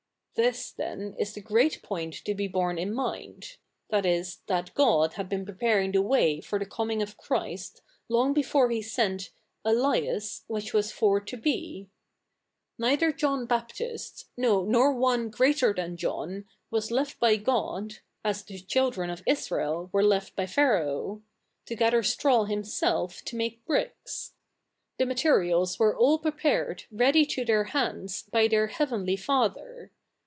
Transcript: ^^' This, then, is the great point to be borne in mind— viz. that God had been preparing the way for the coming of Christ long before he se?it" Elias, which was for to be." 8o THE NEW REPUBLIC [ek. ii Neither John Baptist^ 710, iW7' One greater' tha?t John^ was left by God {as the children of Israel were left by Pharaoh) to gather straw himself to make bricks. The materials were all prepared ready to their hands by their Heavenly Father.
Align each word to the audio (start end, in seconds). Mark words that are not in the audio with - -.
^^' 0.31 0.33
This, 0.43 0.71
then, 0.71 1.13
is 1.19 1.33
the 1.33 1.41
great 1.41 1.81
point 1.83 2.13
to 2.25 2.33
be 2.33 2.47
borne 2.47 2.79
in 2.79 2.93
mind— 2.93 3.57
viz. 3.91 4.39
that 4.47 4.73
God 4.73 5.13
had 5.13 5.27
been 5.27 5.45
preparing 5.45 5.91
the 5.91 6.01
way 6.01 6.39
for 6.41 6.57
the 6.57 6.65
coming 6.65 7.01
of 7.01 7.17
Christ 7.17 7.81
long 8.07 8.33
before 8.33 8.69
he 8.69 8.81
se?it" 8.81 9.29
Elias, 9.65 10.45
which 10.47 10.73
was 10.73 10.89
for 10.89 11.19
to 11.19 11.35
be." 11.35 11.89
8o 12.79 12.79
THE 12.79 12.81
NEW 12.81 12.87
REPUBLIC 12.87 12.97
[ek. 12.97 13.03
ii 13.03 13.07
Neither 13.07 13.11
John 13.11 13.45
Baptist^ 13.47 14.25
710, 14.37 14.83
iW7' 14.83 14.97
One 14.99 15.29
greater' 15.29 15.73
tha?t 15.73 15.95
John^ 16.05 16.45
was 16.71 16.91
left 16.91 17.19
by 17.19 17.35
God 17.35 17.95
{as 18.23 18.43
the 18.45 18.59
children 18.61 19.09
of 19.09 19.23
Israel 19.27 19.89
were 19.91 20.03
left 20.03 20.37
by 20.37 20.45
Pharaoh) 20.47 21.21
to 21.65 21.75
gather 21.75 22.01
straw 22.01 22.45
himself 22.45 23.21
to 23.25 23.35
make 23.35 23.65
bricks. 23.65 24.33
The 24.97 25.05
materials 25.05 25.77
were 25.77 25.95
all 25.95 26.17
prepared 26.17 26.85
ready 26.89 27.25
to 27.27 27.43
their 27.43 27.65
hands 27.65 28.23
by 28.31 28.47
their 28.47 28.67
Heavenly 28.67 29.17
Father. 29.17 29.91